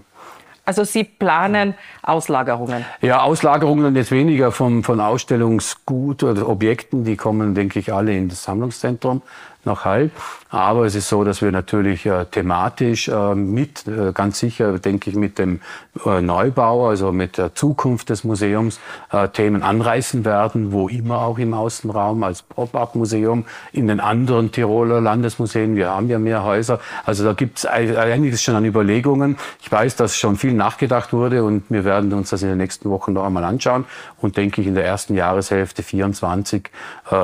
Also 0.64 0.84
Sie 0.84 1.04
planen 1.04 1.74
Auslagerungen? 2.02 2.86
Ja, 3.02 3.20
Auslagerungen 3.20 3.94
jetzt 3.94 4.10
weniger 4.10 4.52
vom, 4.52 4.84
von 4.84 5.00
Ausstellungsgut 5.00 6.22
oder 6.22 6.48
Objekten, 6.48 7.04
die 7.04 7.16
kommen, 7.16 7.54
denke 7.54 7.78
ich, 7.78 7.92
alle 7.92 8.16
in 8.16 8.30
das 8.30 8.42
Sammlungszentrum 8.44 9.20
nach 9.68 9.84
Hall. 9.84 10.10
Aber 10.50 10.86
es 10.86 10.94
ist 10.94 11.10
so, 11.10 11.24
dass 11.24 11.42
wir 11.42 11.52
natürlich 11.52 12.06
äh, 12.06 12.24
thematisch 12.24 13.08
äh, 13.08 13.34
mit, 13.34 13.86
äh, 13.86 14.12
ganz 14.12 14.38
sicher, 14.38 14.78
denke 14.78 15.10
ich, 15.10 15.16
mit 15.16 15.38
dem 15.38 15.60
äh, 16.06 16.22
Neubau, 16.22 16.88
also 16.88 17.12
mit 17.12 17.36
der 17.36 17.54
Zukunft 17.54 18.08
des 18.08 18.24
Museums, 18.24 18.80
äh, 19.12 19.28
Themen 19.28 19.62
anreißen 19.62 20.24
werden, 20.24 20.72
wo 20.72 20.88
immer 20.88 21.20
auch 21.20 21.38
im 21.38 21.52
Außenraum 21.52 22.22
als 22.22 22.40
Pop-up-Museum, 22.40 23.44
in 23.72 23.88
den 23.88 24.00
anderen 24.00 24.50
Tiroler 24.50 25.02
Landesmuseen, 25.02 25.76
wir 25.76 25.90
haben 25.90 26.08
ja 26.08 26.18
mehr 26.18 26.44
Häuser. 26.44 26.80
Also 27.04 27.24
da 27.24 27.34
gibt 27.34 27.58
es 27.58 27.66
einiges 27.66 28.42
schon 28.42 28.54
an 28.54 28.64
Überlegungen. 28.64 29.36
Ich 29.60 29.70
weiß, 29.70 29.96
dass 29.96 30.16
schon 30.16 30.36
viel 30.36 30.54
nachgedacht 30.54 31.12
wurde 31.12 31.44
und 31.44 31.64
wir 31.68 31.84
werden 31.84 32.10
uns 32.14 32.30
das 32.30 32.42
in 32.42 32.48
den 32.48 32.58
nächsten 32.58 32.88
Wochen 32.88 33.12
noch 33.12 33.24
einmal 33.24 33.44
anschauen 33.44 33.84
und 34.16 34.38
denke 34.38 34.62
ich 34.62 34.66
in 34.66 34.74
der 34.74 34.86
ersten 34.86 35.14
Jahreshälfte 35.14 35.82
24 35.82 36.70
äh, 37.10 37.16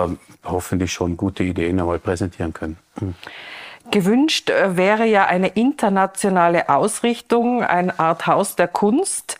hoffentlich 0.44 0.92
schon 0.92 1.16
gute 1.16 1.42
Ideen 1.42 1.80
einmal 1.80 1.98
präsentieren 1.98 2.33
können. 2.52 2.78
Mhm. 3.00 3.14
Gewünscht 3.90 4.50
äh, 4.50 4.76
wäre 4.76 5.06
ja 5.06 5.26
eine 5.26 5.48
internationale 5.48 6.68
Ausrichtung, 6.68 7.62
eine 7.62 7.98
Art 7.98 8.26
Haus 8.26 8.56
der 8.56 8.68
Kunst. 8.68 9.38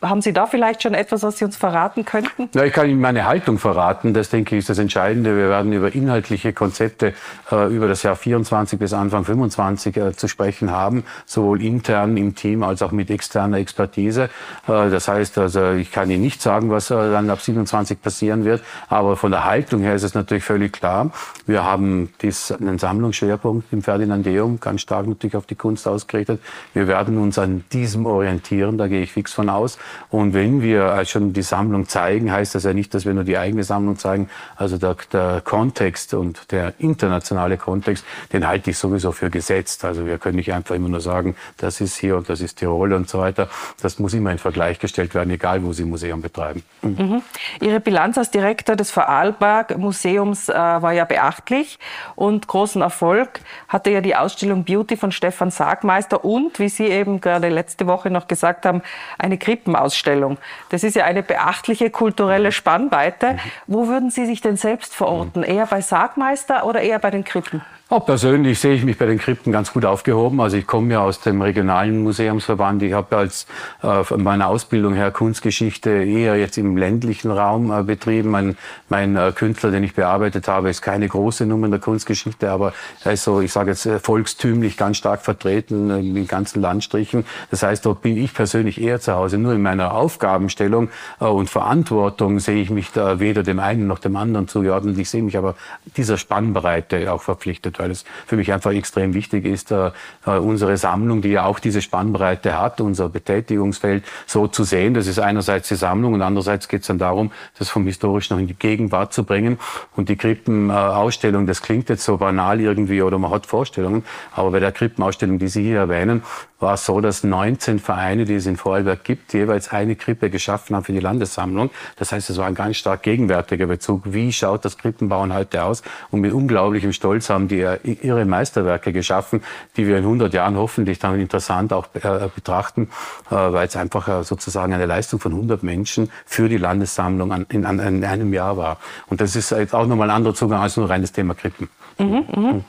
Haben 0.00 0.22
Sie 0.22 0.32
da 0.32 0.46
vielleicht 0.46 0.84
schon 0.84 0.94
etwas, 0.94 1.24
was 1.24 1.38
Sie 1.38 1.44
uns 1.44 1.56
verraten 1.56 2.04
könnten? 2.04 2.48
Ja, 2.54 2.62
ich 2.62 2.72
kann 2.72 2.88
Ihnen 2.88 3.00
meine 3.00 3.26
Haltung 3.26 3.58
verraten. 3.58 4.14
Das, 4.14 4.30
denke 4.30 4.54
ich, 4.54 4.60
ist 4.60 4.68
das 4.68 4.78
Entscheidende. 4.78 5.36
Wir 5.36 5.48
werden 5.48 5.72
über 5.72 5.92
inhaltliche 5.92 6.52
Konzepte 6.52 7.14
äh, 7.50 7.66
über 7.74 7.88
das 7.88 8.04
Jahr 8.04 8.14
24 8.14 8.78
bis 8.78 8.92
Anfang 8.92 9.24
25 9.24 9.96
äh, 9.96 10.12
zu 10.12 10.28
sprechen 10.28 10.70
haben, 10.70 11.02
sowohl 11.26 11.60
intern 11.64 12.16
im 12.16 12.36
Team 12.36 12.62
als 12.62 12.80
auch 12.82 12.92
mit 12.92 13.10
externer 13.10 13.56
Expertise. 13.56 14.30
Äh, 14.68 14.88
das 14.88 15.08
heißt, 15.08 15.36
also 15.36 15.72
ich 15.72 15.90
kann 15.90 16.08
Ihnen 16.08 16.22
nicht 16.22 16.42
sagen, 16.42 16.70
was 16.70 16.92
äh, 16.92 16.94
dann 16.94 17.28
ab 17.28 17.40
27 17.40 18.00
passieren 18.00 18.44
wird, 18.44 18.62
aber 18.88 19.16
von 19.16 19.32
der 19.32 19.46
Haltung 19.46 19.80
her 19.80 19.96
ist 19.96 20.04
es 20.04 20.14
natürlich 20.14 20.44
völlig 20.44 20.74
klar. 20.74 21.10
Wir 21.44 21.64
haben 21.64 22.12
dies, 22.22 22.52
einen 22.52 22.78
Sammlungsschwerpunkt 22.78 23.72
im 23.72 23.82
Ferdinandeum, 23.82 24.60
ganz 24.60 24.82
stark 24.82 25.08
natürlich 25.08 25.34
auf 25.34 25.46
die 25.46 25.56
Kunst 25.56 25.88
ausgerichtet. 25.88 26.40
Wir 26.72 26.86
werden 26.86 27.18
uns 27.18 27.36
an 27.36 27.64
diesem 27.72 28.06
orientieren, 28.06 28.78
da 28.78 28.86
gehe 28.86 29.02
ich 29.02 29.12
fix 29.12 29.32
von 29.32 29.48
aus. 29.48 29.76
Und 30.10 30.34
wenn 30.34 30.62
wir 30.62 31.04
schon 31.04 31.32
die 31.32 31.42
Sammlung 31.42 31.88
zeigen, 31.88 32.32
heißt 32.32 32.54
das 32.54 32.64
ja 32.64 32.72
nicht, 32.72 32.94
dass 32.94 33.04
wir 33.04 33.14
nur 33.14 33.24
die 33.24 33.38
eigene 33.38 33.64
Sammlung 33.64 33.98
zeigen. 33.98 34.28
Also 34.56 34.78
der, 34.78 34.96
der 35.12 35.42
Kontext 35.44 36.14
und 36.14 36.50
der 36.50 36.74
internationale 36.78 37.56
Kontext, 37.56 38.04
den 38.32 38.46
halte 38.46 38.70
ich 38.70 38.78
sowieso 38.78 39.12
für 39.12 39.30
gesetzt. 39.30 39.84
Also 39.84 40.06
wir 40.06 40.18
können 40.18 40.36
nicht 40.36 40.52
einfach 40.52 40.74
immer 40.74 40.88
nur 40.88 41.00
sagen, 41.00 41.36
das 41.56 41.80
ist 41.80 41.96
hier 41.96 42.16
und 42.16 42.28
das 42.28 42.40
ist 42.40 42.56
Tirol 42.58 42.92
und 42.92 43.08
so 43.08 43.18
weiter. 43.18 43.48
Das 43.80 43.98
muss 43.98 44.14
immer 44.14 44.32
in 44.32 44.38
Vergleich 44.38 44.78
gestellt 44.78 45.14
werden, 45.14 45.30
egal 45.30 45.62
wo 45.64 45.72
Sie 45.72 45.84
Museum 45.84 46.22
betreiben. 46.22 46.62
Mhm. 46.82 47.22
Ihre 47.60 47.80
Bilanz 47.80 48.18
als 48.18 48.30
Direktor 48.30 48.76
des 48.76 48.90
Vorarlberg 48.90 49.76
Museums 49.78 50.48
äh, 50.48 50.54
war 50.54 50.92
ja 50.92 51.04
beachtlich 51.04 51.78
und 52.14 52.46
großen 52.46 52.82
Erfolg 52.82 53.40
hatte 53.68 53.90
ja 53.90 54.00
die 54.00 54.16
Ausstellung 54.16 54.64
Beauty 54.64 54.96
von 54.96 55.12
Stefan 55.12 55.50
Sargmeister 55.50 56.24
und, 56.24 56.58
wie 56.58 56.68
Sie 56.68 56.86
eben 56.86 57.20
gerade 57.20 57.48
letzte 57.48 57.86
Woche 57.86 58.10
noch 58.10 58.28
gesagt 58.28 58.66
haben, 58.66 58.82
eine 59.18 59.38
Krippen 59.38 59.76
Ausstellung. 59.80 60.38
Das 60.70 60.84
ist 60.84 60.96
ja 60.96 61.04
eine 61.04 61.22
beachtliche 61.22 61.90
kulturelle 61.90 62.52
Spannweite. 62.52 63.38
Wo 63.66 63.88
würden 63.88 64.10
Sie 64.10 64.26
sich 64.26 64.40
denn 64.40 64.56
selbst 64.56 64.94
verorten? 64.94 65.42
Eher 65.42 65.66
bei 65.66 65.80
Sargmeister 65.80 66.64
oder 66.66 66.80
eher 66.80 66.98
bei 66.98 67.10
den 67.10 67.24
Krippen? 67.24 67.62
Auch 67.90 68.04
persönlich 68.04 68.60
sehe 68.60 68.74
ich 68.74 68.84
mich 68.84 68.98
bei 68.98 69.06
den 69.06 69.18
Krypten 69.18 69.50
ganz 69.50 69.72
gut 69.72 69.86
aufgehoben. 69.86 70.42
Also 70.42 70.58
ich 70.58 70.66
komme 70.66 70.92
ja 70.92 71.00
aus 71.00 71.20
dem 71.20 71.40
regionalen 71.40 72.02
Museumsverband. 72.02 72.82
Ich 72.82 72.92
habe 72.92 73.16
als 73.16 73.46
äh, 73.82 74.04
von 74.04 74.22
meiner 74.22 74.48
Ausbildung 74.48 74.92
her 74.92 75.10
Kunstgeschichte 75.10 75.88
eher 75.88 76.36
jetzt 76.36 76.58
im 76.58 76.76
ländlichen 76.76 77.30
Raum 77.30 77.72
äh, 77.72 77.82
betrieben. 77.82 78.28
Mein, 78.28 78.58
mein 78.90 79.16
äh, 79.16 79.32
Künstler, 79.34 79.70
den 79.70 79.84
ich 79.84 79.94
bearbeitet 79.94 80.48
habe, 80.48 80.68
ist 80.68 80.82
keine 80.82 81.08
große 81.08 81.46
Nummer 81.46 81.64
in 81.64 81.70
der 81.70 81.80
Kunstgeschichte, 81.80 82.50
aber 82.50 82.74
er 83.04 83.12
ist 83.12 83.24
so, 83.24 83.40
ich 83.40 83.52
sage 83.52 83.70
jetzt 83.70 83.86
äh, 83.86 83.98
volkstümlich 83.98 84.76
ganz 84.76 84.98
stark 84.98 85.22
vertreten 85.22 85.88
äh, 85.88 86.00
in 86.00 86.14
den 86.14 86.28
ganzen 86.28 86.60
Landstrichen. 86.60 87.24
Das 87.50 87.62
heißt, 87.62 87.86
dort 87.86 88.02
bin 88.02 88.18
ich 88.18 88.34
persönlich 88.34 88.82
eher 88.82 89.00
zu 89.00 89.14
Hause. 89.14 89.38
Nur 89.38 89.54
in 89.54 89.62
meiner 89.62 89.94
Aufgabenstellung 89.94 90.90
äh, 91.22 91.24
und 91.24 91.48
Verantwortung 91.48 92.38
sehe 92.38 92.60
ich 92.60 92.68
mich 92.68 92.92
da 92.92 93.18
weder 93.18 93.42
dem 93.42 93.58
einen 93.60 93.86
noch 93.86 93.98
dem 93.98 94.14
anderen 94.16 94.46
zugeordnet. 94.46 94.98
Ich 94.98 95.08
sehe 95.08 95.22
mich 95.22 95.38
aber 95.38 95.54
dieser 95.96 96.18
Spannbreite 96.18 97.10
auch 97.10 97.22
verpflichtet 97.22 97.77
weil 97.78 97.90
es 97.90 98.04
für 98.26 98.36
mich 98.36 98.52
einfach 98.52 98.72
extrem 98.72 99.14
wichtig 99.14 99.44
ist, 99.44 99.70
äh, 99.70 99.90
äh, 100.26 100.38
unsere 100.38 100.76
Sammlung, 100.76 101.22
die 101.22 101.30
ja 101.30 101.44
auch 101.44 101.58
diese 101.58 101.82
Spannbreite 101.82 102.58
hat, 102.58 102.80
unser 102.80 103.08
Betätigungsfeld 103.08 104.04
so 104.26 104.46
zu 104.46 104.64
sehen. 104.64 104.94
Das 104.94 105.06
ist 105.06 105.18
einerseits 105.18 105.68
die 105.68 105.76
Sammlung 105.76 106.14
und 106.14 106.22
andererseits 106.22 106.68
geht 106.68 106.82
es 106.82 106.86
dann 106.88 106.98
darum, 106.98 107.30
das 107.58 107.68
vom 107.68 107.84
Historischen 107.86 108.34
noch 108.34 108.40
in 108.40 108.48
die 108.48 108.54
Gegenwart 108.54 109.12
zu 109.12 109.24
bringen. 109.24 109.58
Und 109.96 110.08
die 110.08 110.16
Krippenausstellung, 110.16 111.46
das 111.46 111.62
klingt 111.62 111.88
jetzt 111.88 112.04
so 112.04 112.16
banal 112.16 112.60
irgendwie 112.60 113.02
oder 113.02 113.18
man 113.18 113.30
hat 113.30 113.46
Vorstellungen, 113.46 114.04
aber 114.34 114.50
bei 114.50 114.60
der 114.60 114.72
Krippenausstellung, 114.72 115.38
die 115.38 115.48
Sie 115.48 115.62
hier 115.62 115.78
erwähnen, 115.78 116.22
war 116.60 116.74
es 116.74 116.84
so, 116.84 117.00
dass 117.00 117.22
19 117.22 117.78
Vereine, 117.78 118.24
die 118.24 118.34
es 118.34 118.46
in 118.46 118.56
Vorarlberg 118.56 119.04
gibt, 119.04 119.32
jeweils 119.32 119.70
eine 119.70 119.94
Krippe 119.94 120.28
geschaffen 120.28 120.74
haben 120.74 120.84
für 120.84 120.92
die 120.92 121.00
Landessammlung. 121.00 121.70
Das 121.96 122.10
heißt, 122.10 122.30
es 122.30 122.38
war 122.38 122.46
ein 122.46 122.54
ganz 122.54 122.76
stark 122.76 123.02
gegenwärtiger 123.02 123.66
Bezug. 123.66 124.02
Wie 124.04 124.32
schaut 124.32 124.64
das 124.64 124.76
Krippenbauen 124.76 125.32
heute 125.32 125.62
aus? 125.62 125.82
Und 126.10 126.20
mit 126.20 126.32
unglaublichem 126.32 126.92
Stolz 126.92 127.30
haben 127.30 127.46
die 127.46 127.66
ihre 127.84 128.24
Meisterwerke 128.24 128.92
geschaffen, 128.92 129.42
die 129.76 129.86
wir 129.86 129.98
in 129.98 130.04
100 130.04 130.34
Jahren 130.34 130.56
hoffentlich 130.56 130.98
dann 130.98 131.18
interessant 131.20 131.72
auch 131.72 131.86
äh, 131.94 132.28
betrachten, 132.34 132.88
äh, 133.30 133.34
weil 133.34 133.68
es 133.68 133.76
einfach 133.76 134.08
äh, 134.08 134.24
sozusagen 134.24 134.72
eine 134.72 134.86
Leistung 134.86 135.20
von 135.20 135.32
100 135.32 135.62
Menschen 135.62 136.10
für 136.26 136.48
die 136.48 136.58
Landessammlung 136.58 137.32
an, 137.32 137.46
in, 137.50 137.66
an, 137.66 137.78
in 137.78 138.04
einem 138.04 138.32
Jahr 138.32 138.56
war. 138.56 138.78
Und 139.06 139.20
das 139.20 139.36
ist 139.36 139.50
jetzt 139.50 139.74
auch 139.74 139.86
nochmal 139.86 140.10
ein 140.10 140.16
anderer 140.16 140.34
Zugang 140.34 140.60
als 140.60 140.76
nur 140.76 140.90
reines 140.90 141.12
Thema 141.12 141.34
Krippen. 141.34 141.68
Mhm, 141.98 142.26
mhm. 142.34 142.64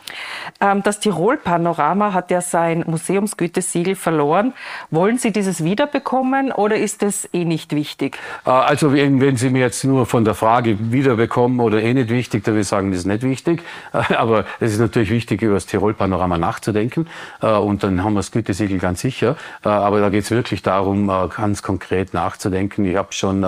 Ähm, 0.60 0.84
das 0.84 1.00
Tirol-Panorama 1.00 2.14
hat 2.14 2.32
ja 2.32 2.42
sein 2.42 2.84
Museumsgütesiegel 2.88 3.79
verloren. 3.96 4.54
Wollen 4.92 5.18
Sie 5.18 5.32
dieses 5.32 5.64
wiederbekommen 5.64 6.52
oder 6.52 6.78
ist 6.78 7.02
das 7.02 7.28
eh 7.34 7.46
nicht 7.46 7.74
wichtig? 7.74 8.18
Äh, 8.46 8.50
also 8.50 8.94
wenn, 8.94 9.38
Sie 9.38 9.50
mir 9.50 9.62
jetzt 9.62 9.84
nur 9.84 10.06
von 10.06 10.26
der 10.26 10.36
Frage 10.36 10.78
wiederbekommen 10.92 11.60
oder 11.60 11.82
eh 11.82 11.94
nicht 11.94 12.10
wichtig, 12.10 12.44
dann 12.44 12.56
würde 12.56 12.62
ich 12.62 12.68
sagen, 12.68 12.92
das 12.92 13.02
ist 13.02 13.06
nicht 13.06 13.24
wichtig. 13.24 13.64
Äh, 13.94 14.14
aber 14.16 14.46
es 14.60 14.74
ist 14.74 14.80
natürlich 14.80 15.10
wichtig, 15.10 15.42
über 15.42 15.56
das 15.56 15.66
Tirol-Panorama 15.66 16.38
nachzudenken. 16.38 17.08
Äh, 17.42 17.52
und 17.54 17.84
dann 17.84 18.04
haben 18.04 18.14
wir 18.14 18.20
das 18.20 18.32
Gütesiegel 18.32 18.80
ganz 18.80 19.02
sicher. 19.02 19.36
Aber 19.64 20.00
da 20.00 20.10
geht 20.10 20.24
es 20.24 20.32
wirklich 20.32 20.62
darum, 20.62 21.08
ganz 21.08 21.62
konkret 21.62 22.14
nachzudenken. 22.14 22.86
Ich 22.86 22.96
habe 22.96 23.12
schon 23.12 23.46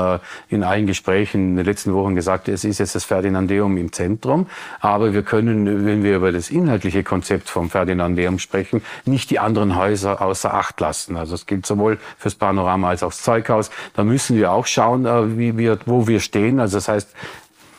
in 0.49 0.63
allen 0.63 0.87
Gesprächen 0.87 1.51
in 1.51 1.55
den 1.57 1.65
letzten 1.65 1.93
Wochen 1.93 2.15
gesagt, 2.15 2.47
es 2.47 2.63
ist 2.63 2.79
jetzt 2.79 2.95
das 2.95 3.03
Ferdinandeum 3.03 3.77
im 3.77 3.91
Zentrum. 3.91 4.47
Aber 4.79 5.13
wir 5.13 5.23
können 5.23 5.81
wenn 5.85 6.03
wir 6.03 6.15
über 6.15 6.31
das 6.31 6.49
inhaltliche 6.49 7.03
Konzept 7.03 7.49
vom 7.49 7.69
Ferdinand 7.69 8.15
Lehm 8.15 8.39
sprechen, 8.39 8.81
nicht 9.05 9.29
die 9.29 9.39
anderen 9.39 9.75
Häuser 9.75 10.20
außer 10.21 10.53
Acht 10.53 10.79
lassen. 10.79 11.17
Also 11.17 11.35
es 11.35 11.45
gilt 11.45 11.65
sowohl 11.65 11.99
fürs 12.17 12.35
Panorama 12.35 12.89
als 12.89 13.03
auch 13.03 13.09
das 13.09 13.21
Zeughaus. 13.21 13.71
Da 13.93 14.03
müssen 14.03 14.37
wir 14.37 14.51
auch 14.51 14.65
schauen, 14.65 15.05
äh, 15.05 15.37
wie 15.37 15.57
wir, 15.57 15.79
wo 15.85 16.07
wir 16.07 16.19
stehen. 16.19 16.59
Also 16.59 16.77
das 16.77 16.87
heißt, 16.87 17.09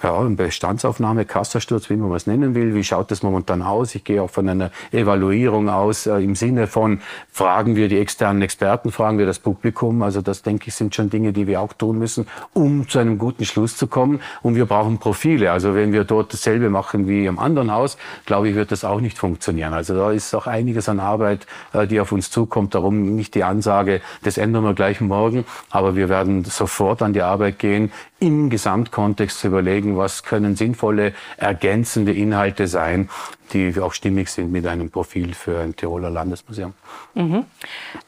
ja, 0.02 0.20
Bestandsaufnahme, 0.22 1.24
Kassersturz, 1.24 1.88
wie 1.88 1.96
man 1.96 2.12
es 2.12 2.26
nennen 2.26 2.54
will. 2.54 2.74
Wie 2.74 2.82
schaut 2.82 3.10
das 3.10 3.22
momentan 3.22 3.62
aus? 3.62 3.94
Ich 3.94 4.04
gehe 4.04 4.22
auch 4.22 4.30
von 4.30 4.48
einer 4.48 4.70
Evaluierung 4.90 5.68
aus 5.68 6.06
äh, 6.06 6.16
im 6.18 6.34
Sinne 6.34 6.66
von, 6.66 7.00
fragen 7.30 7.76
wir 7.76 7.88
die 7.88 7.98
externen 7.98 8.42
Experten, 8.42 8.90
fragen 8.90 9.18
wir 9.18 9.26
das 9.26 9.38
Publikum. 9.38 10.02
Also 10.02 10.20
das, 10.20 10.42
denke 10.42 10.68
ich, 10.68 10.74
sind 10.74 10.94
schon 10.94 11.10
Dinge, 11.10 11.32
die 11.32 11.46
wir 11.46 11.60
auch 11.60 11.72
tun 11.72 11.98
müssen, 11.98 12.26
um 12.52 12.88
zu 12.88 12.98
einem 12.98 13.18
guten 13.18 13.44
Schluss 13.44 13.76
zu 13.76 13.86
kommen. 13.86 14.20
Und 14.42 14.56
wir 14.56 14.66
brauchen 14.66 14.98
Profile. 14.98 15.52
Also 15.52 15.74
wenn 15.74 15.92
wir 15.92 16.04
dort 16.04 16.32
dasselbe 16.32 16.68
machen 16.68 17.06
wie 17.06 17.26
im 17.26 17.38
anderen 17.38 17.72
Haus, 17.72 17.96
glaube 18.26 18.48
ich, 18.48 18.54
wird 18.54 18.72
das 18.72 18.84
auch 18.84 19.00
nicht 19.00 19.18
funktionieren. 19.18 19.72
Also 19.72 19.94
da 19.94 20.10
ist 20.10 20.34
auch 20.34 20.46
einiges 20.46 20.88
an 20.88 20.98
Arbeit, 21.00 21.46
äh, 21.72 21.86
die 21.86 22.00
auf 22.00 22.12
uns 22.12 22.30
zukommt. 22.30 22.74
Darum 22.74 23.14
nicht 23.14 23.34
die 23.34 23.44
Ansage, 23.44 24.00
das 24.24 24.36
ändern 24.36 24.64
wir 24.64 24.74
gleich 24.74 25.00
morgen. 25.00 25.44
Aber 25.70 25.94
wir 25.94 26.08
werden 26.08 26.44
sofort 26.44 27.02
an 27.02 27.12
die 27.12 27.22
Arbeit 27.22 27.58
gehen, 27.58 27.92
im 28.22 28.50
Gesamtkontext 28.50 29.40
zu 29.40 29.48
überlegen, 29.48 29.96
was 29.96 30.22
können 30.22 30.54
sinnvolle 30.54 31.12
ergänzende 31.38 32.12
Inhalte 32.12 32.68
sein, 32.68 33.10
die 33.52 33.78
auch 33.80 33.92
stimmig 33.92 34.28
sind 34.30 34.50
mit 34.50 34.66
einem 34.66 34.90
Profil 34.90 35.34
für 35.34 35.60
ein 35.60 35.76
Tiroler 35.76 36.10
Landesmuseum. 36.10 36.72
Mhm. 37.14 37.44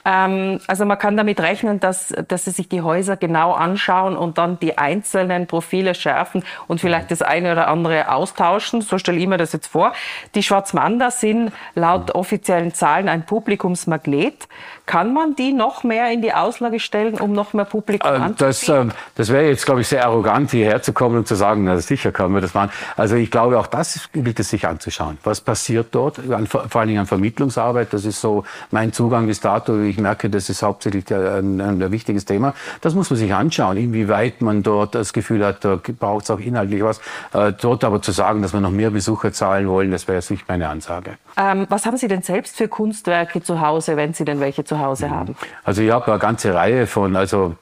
Ähm, 0.04 0.60
also 0.66 0.84
man 0.84 0.98
kann 0.98 1.16
damit 1.16 1.40
rechnen, 1.40 1.80
dass, 1.80 2.14
dass 2.28 2.44
Sie 2.44 2.50
sich 2.50 2.68
die 2.68 2.82
Häuser 2.82 3.16
genau 3.16 3.52
anschauen 3.52 4.16
und 4.16 4.38
dann 4.38 4.58
die 4.58 4.78
einzelnen 4.78 5.46
Profile 5.46 5.94
schärfen 5.94 6.42
und 6.66 6.80
vielleicht 6.80 7.10
das 7.10 7.22
eine 7.22 7.52
oder 7.52 7.68
andere 7.68 8.10
austauschen. 8.10 8.80
So 8.80 8.98
stelle 8.98 9.18
ich 9.18 9.26
mir 9.26 9.36
das 9.36 9.52
jetzt 9.52 9.66
vor. 9.66 9.92
Die 10.34 10.42
Schwarzmander 10.42 11.10
sind 11.10 11.52
laut 11.74 12.08
mhm. 12.08 12.20
offiziellen 12.20 12.74
Zahlen 12.74 13.08
ein 13.08 13.26
Publikumsmagnet. 13.26 14.48
Kann 14.86 15.14
man 15.14 15.34
die 15.34 15.52
noch 15.52 15.82
mehr 15.82 16.10
in 16.12 16.20
die 16.20 16.34
Auslage 16.34 16.78
stellen, 16.78 17.14
um 17.14 17.32
noch 17.32 17.54
mehr 17.54 17.64
Publikum 17.64 18.10
äh, 18.10 18.16
anzuziehen? 18.16 18.88
Das, 18.88 18.94
äh, 18.94 18.98
das 19.14 19.28
wäre 19.30 19.48
jetzt, 19.48 19.64
glaube 19.64 19.80
ich, 19.80 19.88
sehr 19.88 20.04
arrogant, 20.04 20.50
hierher 20.50 20.82
zu 20.82 20.92
kommen 20.92 21.16
und 21.16 21.26
zu 21.26 21.34
sagen, 21.34 21.64
na 21.64 21.78
sicher 21.78 22.12
können 22.12 22.34
wir 22.34 22.42
das 22.42 22.52
machen. 22.52 22.70
Also 22.96 23.16
ich 23.16 23.30
glaube, 23.30 23.58
auch 23.58 23.66
das 23.66 24.10
gilt 24.12 24.38
es 24.38 24.50
sich 24.50 24.66
anzuschauen. 24.66 25.16
Was 25.24 25.40
passiert 25.40 25.88
dort, 25.92 26.20
vor 26.48 26.80
allen 26.80 26.88
Dingen 26.88 27.00
an 27.00 27.06
Vermittlungsarbeit. 27.06 27.92
Das 27.92 28.04
ist 28.04 28.20
so 28.20 28.44
mein 28.70 28.92
Zugang 28.92 29.26
bis 29.26 29.40
dato. 29.40 29.80
Ich 29.80 29.98
merke, 29.98 30.30
das 30.30 30.48
ist 30.48 30.62
hauptsächlich 30.62 31.12
ein, 31.12 31.60
ein 31.60 31.90
wichtiges 31.90 32.24
Thema. 32.24 32.54
Das 32.80 32.94
muss 32.94 33.10
man 33.10 33.18
sich 33.18 33.32
anschauen, 33.32 33.76
inwieweit 33.76 34.42
man 34.42 34.62
dort 34.62 34.94
das 34.94 35.12
Gefühl 35.12 35.44
hat, 35.44 35.64
da 35.64 35.78
braucht 35.98 36.24
es 36.24 36.30
auch 36.30 36.40
inhaltlich 36.40 36.82
was. 36.82 37.00
Äh, 37.32 37.52
dort 37.60 37.84
aber 37.84 38.02
zu 38.02 38.12
sagen, 38.12 38.42
dass 38.42 38.52
wir 38.52 38.60
noch 38.60 38.70
mehr 38.70 38.90
Besucher 38.90 39.32
zahlen 39.32 39.68
wollen, 39.68 39.90
das 39.90 40.06
wäre 40.08 40.18
jetzt 40.18 40.30
nicht 40.30 40.48
meine 40.48 40.68
Ansage. 40.68 41.16
Ähm, 41.36 41.66
was 41.68 41.86
haben 41.86 41.96
Sie 41.96 42.08
denn 42.08 42.22
selbst 42.22 42.56
für 42.56 42.68
Kunstwerke 42.68 43.42
zu 43.42 43.60
Hause, 43.60 43.96
wenn 43.96 44.14
Sie 44.14 44.24
denn 44.24 44.40
welche 44.40 44.64
zu 44.64 44.78
Hause 44.78 45.10
haben? 45.10 45.34
Also 45.64 45.82
ich 45.82 45.90
habe 45.90 46.12
eine 46.12 46.18
ganze 46.20 46.54
Reihe 46.54 46.86
von, 46.86 47.16
also 47.16 47.56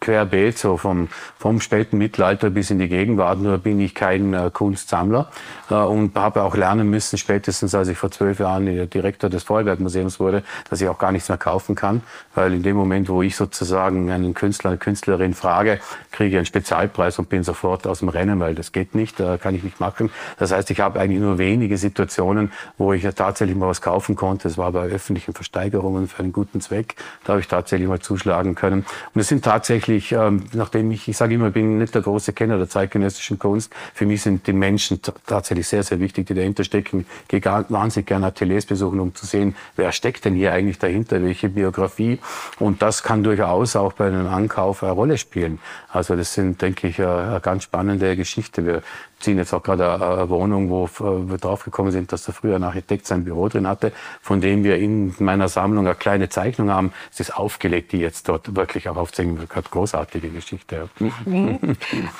querbeet, 0.00 0.58
so 0.58 0.76
vom, 0.76 1.08
vom 1.38 1.60
späten 1.60 1.98
Mittelalter 1.98 2.50
bis 2.50 2.70
in 2.70 2.78
die 2.78 2.88
Gegenwart. 2.88 3.38
Nur 3.38 3.58
bin 3.58 3.80
ich 3.80 3.94
kein 3.94 4.34
äh, 4.34 4.50
Kunstsammler 4.52 5.28
äh, 5.70 5.74
und 5.74 6.16
habe 6.16 6.42
auch 6.42 6.56
lernen 6.56 6.90
müssen, 6.90 7.01
wissen 7.02 7.18
spätestens, 7.18 7.74
als 7.74 7.88
ich 7.88 7.98
vor 7.98 8.12
zwölf 8.12 8.38
Jahren 8.38 8.88
Direktor 8.88 9.28
des 9.28 9.42
Vorarlberg-Museums 9.42 10.20
wurde, 10.20 10.44
dass 10.70 10.80
ich 10.80 10.88
auch 10.88 10.98
gar 10.98 11.10
nichts 11.10 11.28
mehr 11.28 11.38
kaufen 11.38 11.74
kann, 11.74 12.00
weil 12.36 12.54
in 12.54 12.62
dem 12.62 12.76
Moment, 12.76 13.08
wo 13.08 13.22
ich 13.22 13.34
sozusagen 13.34 14.08
einen 14.10 14.34
Künstler, 14.34 14.70
eine 14.70 14.78
Künstlerin 14.78 15.34
frage, 15.34 15.80
kriege 16.12 16.30
ich 16.30 16.36
einen 16.36 16.46
Spezialpreis 16.46 17.18
und 17.18 17.28
bin 17.28 17.42
sofort 17.42 17.88
aus 17.88 17.98
dem 17.98 18.08
Rennen, 18.08 18.38
weil 18.38 18.54
das 18.54 18.70
geht 18.70 18.94
nicht, 18.94 19.18
da 19.18 19.36
kann 19.36 19.56
ich 19.56 19.64
nicht 19.64 19.80
machen. 19.80 20.10
Das 20.38 20.52
heißt, 20.52 20.70
ich 20.70 20.78
habe 20.78 21.00
eigentlich 21.00 21.20
nur 21.20 21.38
wenige 21.38 21.76
Situationen, 21.76 22.52
wo 22.78 22.92
ich 22.92 23.02
tatsächlich 23.02 23.56
mal 23.56 23.68
was 23.68 23.82
kaufen 23.82 24.14
konnte. 24.14 24.44
Das 24.44 24.56
war 24.56 24.70
bei 24.70 24.86
öffentlichen 24.86 25.34
Versteigerungen 25.34 26.06
für 26.06 26.22
einen 26.22 26.32
guten 26.32 26.60
Zweck. 26.60 26.94
Da 27.24 27.32
habe 27.32 27.40
ich 27.40 27.48
tatsächlich 27.48 27.88
mal 27.88 27.98
zuschlagen 27.98 28.54
können. 28.54 28.86
Und 29.12 29.20
es 29.20 29.26
sind 29.26 29.44
tatsächlich, 29.44 30.12
ähm, 30.12 30.44
nachdem 30.52 30.92
ich, 30.92 31.08
ich 31.08 31.16
sage 31.16 31.34
immer, 31.34 31.48
ich 31.48 31.54
bin 31.54 31.78
nicht 31.78 31.96
der 31.96 32.02
große 32.02 32.32
Kenner 32.32 32.58
der 32.58 32.68
zeitgenössischen 32.68 33.40
Kunst, 33.40 33.72
für 33.92 34.06
mich 34.06 34.22
sind 34.22 34.46
die 34.46 34.52
Menschen 34.52 35.00
tatsächlich 35.26 35.66
sehr, 35.66 35.82
sehr 35.82 35.98
wichtig, 35.98 36.26
die 36.28 36.34
dahinter 36.34 36.62
stecken. 36.62 36.91
Ich 37.00 37.28
gehe 37.28 37.42
wahnsinnig 37.44 38.06
gerne 38.06 38.26
Ateliers 38.26 38.66
besuchen, 38.66 39.00
um 39.00 39.14
zu 39.14 39.26
sehen, 39.26 39.54
wer 39.76 39.92
steckt 39.92 40.24
denn 40.24 40.34
hier 40.34 40.52
eigentlich 40.52 40.78
dahinter, 40.78 41.22
welche 41.22 41.48
Biografie. 41.48 42.18
Und 42.58 42.82
das 42.82 43.02
kann 43.02 43.24
durchaus 43.24 43.76
auch 43.76 43.92
bei 43.94 44.06
einem 44.06 44.26
Ankauf 44.26 44.82
eine 44.82 44.92
Rolle 44.92 45.18
spielen. 45.18 45.58
Also 45.88 46.16
das 46.16 46.34
sind, 46.34 46.60
denke 46.62 46.88
ich, 46.88 47.00
eine 47.00 47.40
ganz 47.42 47.64
spannende 47.64 48.16
Geschichte. 48.16 48.64
Wir 48.66 48.82
ziehen 49.22 49.38
jetzt 49.38 49.52
auch 49.52 49.62
gerade 49.62 49.92
eine 49.92 50.28
Wohnung, 50.28 50.70
wo 50.70 50.88
wir 50.98 51.38
draufgekommen 51.38 51.92
sind, 51.92 52.12
dass 52.12 52.24
da 52.24 52.32
früher 52.32 52.56
ein 52.56 52.64
Architekt 52.64 53.06
sein 53.06 53.24
Büro 53.24 53.48
drin 53.48 53.66
hatte, 53.66 53.92
von 54.20 54.40
dem 54.40 54.64
wir 54.64 54.76
in 54.76 55.14
meiner 55.18 55.48
Sammlung 55.48 55.86
eine 55.86 55.94
kleine 55.94 56.28
Zeichnung 56.28 56.70
haben. 56.70 56.92
Es 57.12 57.20
ist 57.20 57.36
aufgelegt, 57.36 57.92
die 57.92 57.98
jetzt 57.98 58.28
dort 58.28 58.54
wirklich 58.56 58.88
auch 58.88 58.96
aufzeigen. 58.96 59.38
Eine 59.38 59.62
großartige 59.62 60.28
Geschichte. 60.28 60.88
Mhm. 60.98 61.58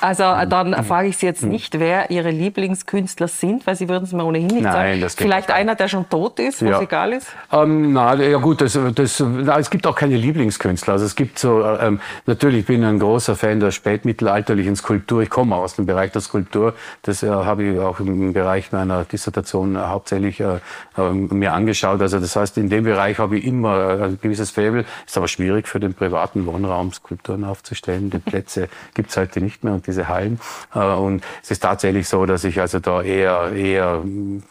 Also 0.01 0.23
dann 0.23 0.83
frage 0.83 1.09
ich 1.09 1.17
Sie 1.17 1.25
jetzt 1.25 1.43
nicht, 1.43 1.79
wer 1.79 2.09
Ihre 2.09 2.31
Lieblingskünstler 2.31 3.27
sind, 3.27 3.67
weil 3.67 3.75
Sie 3.75 3.89
würden 3.89 4.03
es 4.05 4.13
mir 4.13 4.25
ohnehin 4.25 4.47
nicht 4.47 4.63
Nein, 4.63 4.73
sagen. 4.73 5.01
Das 5.01 5.15
Vielleicht 5.15 5.51
einer, 5.51 5.75
der 5.75 5.87
schon 5.87 6.09
tot 6.09 6.39
ist, 6.39 6.61
wo 6.61 6.69
ja. 6.69 6.81
egal 6.81 7.13
ist? 7.13 7.27
Ähm, 7.51 7.93
na, 7.93 8.15
ja 8.15 8.37
gut, 8.37 8.61
das, 8.61 8.77
das, 8.95 9.19
na, 9.19 9.59
es 9.59 9.69
gibt 9.69 9.85
auch 9.87 9.95
keine 9.95 10.15
Lieblingskünstler. 10.17 10.93
Also 10.93 11.05
es 11.05 11.15
gibt 11.15 11.39
so, 11.39 11.63
ähm, 11.63 11.99
natürlich 12.25 12.65
bin 12.65 12.81
ich 12.81 12.87
ein 12.87 12.99
großer 12.99 13.35
Fan 13.35 13.59
der 13.59 13.71
spätmittelalterlichen 13.71 14.75
Skulptur. 14.75 15.21
Ich 15.21 15.29
komme 15.29 15.55
aus 15.55 15.75
dem 15.75 15.85
Bereich 15.85 16.11
der 16.11 16.21
Skulptur. 16.21 16.73
Das 17.01 17.23
äh, 17.23 17.29
habe 17.29 17.63
ich 17.63 17.79
auch 17.79 17.99
im 17.99 18.33
Bereich 18.33 18.71
meiner 18.71 19.03
Dissertation 19.05 19.75
äh, 19.75 19.79
hauptsächlich 19.79 20.39
äh, 20.39 20.59
äh, 20.97 21.11
mir 21.11 21.53
angeschaut. 21.53 22.01
Also 22.01 22.19
das 22.19 22.35
heißt, 22.35 22.57
in 22.57 22.69
dem 22.69 22.83
Bereich 22.83 23.19
habe 23.19 23.37
ich 23.37 23.45
immer 23.45 23.99
äh, 23.99 24.03
ein 24.03 24.19
gewisses 24.21 24.51
Faible. 24.51 24.85
Ist 25.05 25.17
aber 25.17 25.27
schwierig 25.27 25.67
für 25.67 25.79
den 25.79 25.93
privaten 25.93 26.45
Wohnraum 26.45 26.93
Skulpturen 26.93 27.43
aufzustellen. 27.43 28.09
Die 28.09 28.19
Plätze 28.19 28.69
gibt 28.93 29.09
es 29.09 29.17
heute 29.17 29.41
nicht 29.41 29.63
mehr 29.63 29.73
und 29.73 29.87
diese 29.87 30.07
Hallen. 30.07 30.39
Äh, 30.73 30.79
und 30.79 31.23
es 31.41 31.51
ist 31.51 31.61
tatsächlich 31.61 32.07
so, 32.07 32.25
dass 32.25 32.43
ich 32.43 32.59
also 32.59 32.79
da 32.79 33.01
eher, 33.01 33.51
eher, 33.51 34.03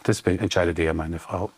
das 0.03 0.21
entscheidet 0.23 0.79
eher 0.79 0.95
meine 0.95 1.19
Frau. 1.19 1.51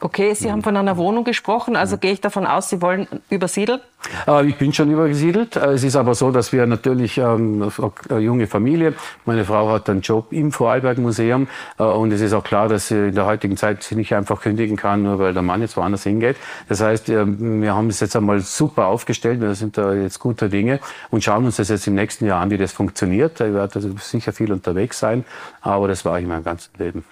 Okay, 0.00 0.32
Sie 0.34 0.50
haben 0.52 0.62
von 0.62 0.76
einer 0.76 0.96
Wohnung 0.96 1.24
gesprochen, 1.24 1.74
also 1.74 1.98
gehe 1.98 2.12
ich 2.12 2.20
davon 2.20 2.46
aus, 2.46 2.68
Sie 2.68 2.80
wollen 2.80 3.08
übersiedeln? 3.30 3.80
Äh, 4.28 4.46
ich 4.46 4.56
bin 4.56 4.72
schon 4.72 4.90
übergesiedelt. 4.90 5.56
Äh, 5.56 5.72
es 5.72 5.82
ist 5.82 5.96
aber 5.96 6.14
so, 6.14 6.30
dass 6.30 6.52
wir 6.52 6.66
natürlich 6.66 7.18
ähm, 7.18 7.70
eine 8.08 8.20
junge 8.20 8.46
Familie, 8.46 8.94
meine 9.24 9.44
Frau 9.44 9.70
hat 9.70 9.90
einen 9.90 10.02
Job 10.02 10.32
im 10.32 10.52
Vorarlberg 10.52 10.98
Museum 10.98 11.48
äh, 11.78 11.82
und 11.82 12.12
es 12.12 12.20
ist 12.20 12.32
auch 12.32 12.44
klar, 12.44 12.68
dass 12.68 12.88
sie 12.88 13.08
in 13.08 13.14
der 13.14 13.26
heutigen 13.26 13.56
Zeit 13.56 13.90
nicht 13.90 14.14
einfach 14.14 14.40
kündigen 14.40 14.76
kann, 14.76 15.02
nur 15.02 15.18
weil 15.18 15.32
der 15.34 15.42
Mann 15.42 15.62
jetzt 15.62 15.76
woanders 15.76 16.04
hingeht. 16.04 16.36
Das 16.68 16.80
heißt, 16.80 17.08
wir 17.08 17.74
haben 17.74 17.88
es 17.88 18.00
jetzt 18.00 18.14
einmal 18.14 18.40
super 18.40 18.86
aufgestellt, 18.86 19.40
wir 19.40 19.54
sind 19.54 19.76
da 19.78 19.92
jetzt 19.94 20.20
guter 20.20 20.48
Dinge 20.48 20.78
und 21.10 21.24
schauen 21.24 21.44
uns 21.44 21.56
das 21.56 21.68
jetzt 21.68 21.86
im 21.86 21.94
nächsten 21.94 22.26
Jahr 22.26 22.40
an, 22.40 22.50
wie 22.50 22.58
das 22.58 22.72
funktioniert. 22.72 23.40
Ich 23.40 23.52
werde 23.52 23.74
also 23.74 23.90
sicher 23.98 24.32
viel 24.32 24.52
unterwegs 24.52 24.98
sein, 24.98 25.24
aber 25.60 25.88
das 25.88 26.04
war 26.04 26.20
ich 26.20 26.26
mein 26.26 26.44
ganzes 26.44 26.70
Leben. 26.78 27.04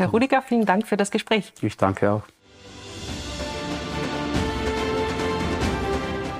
Herr 0.00 0.08
Rudiger, 0.08 0.40
vielen 0.40 0.64
Dank 0.64 0.86
für 0.86 0.96
das 0.96 1.10
Gespräch. 1.10 1.52
Ich 1.60 1.76
danke 1.76 2.10
auch. 2.10 2.22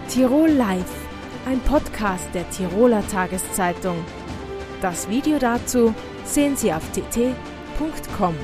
Tirol 0.08 0.48
Live, 0.48 0.90
ein 1.46 1.60
Podcast 1.60 2.26
der 2.32 2.48
Tiroler 2.48 3.06
Tageszeitung. 3.06 4.02
Das 4.80 5.10
Video 5.10 5.38
dazu 5.38 5.94
sehen 6.24 6.56
Sie 6.56 6.72
auf 6.72 6.82
tt.com. 6.92 8.34